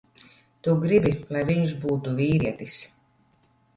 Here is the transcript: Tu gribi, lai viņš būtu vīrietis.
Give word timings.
Tu 0.67 0.73
gribi, 0.85 1.11
lai 1.37 1.43
viņš 1.51 1.75
būtu 1.85 2.17
vīrietis. 2.21 2.79